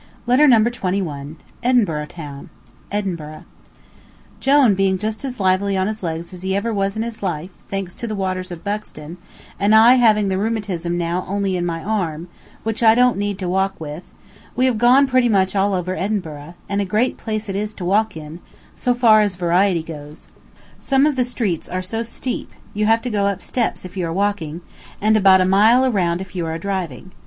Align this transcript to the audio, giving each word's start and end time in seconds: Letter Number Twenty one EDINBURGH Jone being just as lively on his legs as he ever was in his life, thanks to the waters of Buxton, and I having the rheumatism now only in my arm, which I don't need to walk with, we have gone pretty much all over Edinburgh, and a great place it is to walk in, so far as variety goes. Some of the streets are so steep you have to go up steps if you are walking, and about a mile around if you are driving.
Letter 0.25 0.47
Number 0.47 0.71
Twenty 0.71 0.99
one 0.99 1.35
EDINBURGH 1.61 2.47
Jone 4.39 4.73
being 4.73 4.97
just 4.97 5.23
as 5.23 5.39
lively 5.39 5.77
on 5.77 5.85
his 5.85 6.01
legs 6.01 6.33
as 6.33 6.41
he 6.41 6.55
ever 6.55 6.73
was 6.73 6.95
in 6.97 7.03
his 7.03 7.21
life, 7.21 7.51
thanks 7.69 7.93
to 7.97 8.07
the 8.07 8.15
waters 8.15 8.51
of 8.51 8.63
Buxton, 8.63 9.17
and 9.59 9.75
I 9.75 9.93
having 9.97 10.27
the 10.27 10.39
rheumatism 10.39 10.97
now 10.97 11.23
only 11.27 11.55
in 11.55 11.67
my 11.67 11.83
arm, 11.83 12.29
which 12.63 12.81
I 12.81 12.95
don't 12.95 13.15
need 13.17 13.37
to 13.37 13.47
walk 13.47 13.79
with, 13.79 14.01
we 14.55 14.65
have 14.65 14.79
gone 14.79 15.05
pretty 15.05 15.29
much 15.29 15.55
all 15.55 15.75
over 15.75 15.95
Edinburgh, 15.95 16.55
and 16.67 16.81
a 16.81 16.83
great 16.83 17.17
place 17.19 17.47
it 17.47 17.55
is 17.55 17.71
to 17.75 17.85
walk 17.85 18.17
in, 18.17 18.39
so 18.73 18.95
far 18.95 19.19
as 19.21 19.35
variety 19.35 19.83
goes. 19.83 20.29
Some 20.79 21.05
of 21.05 21.15
the 21.15 21.23
streets 21.23 21.69
are 21.69 21.83
so 21.83 22.01
steep 22.01 22.49
you 22.73 22.87
have 22.87 23.03
to 23.03 23.11
go 23.11 23.27
up 23.27 23.43
steps 23.43 23.85
if 23.85 23.95
you 23.95 24.07
are 24.07 24.13
walking, 24.13 24.61
and 24.99 25.15
about 25.15 25.41
a 25.41 25.45
mile 25.45 25.85
around 25.85 26.21
if 26.21 26.35
you 26.35 26.47
are 26.47 26.57
driving. 26.57 27.11